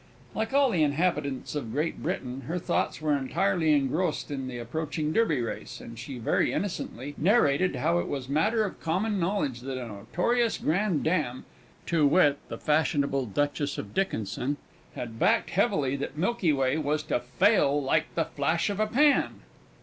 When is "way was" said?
16.51-17.03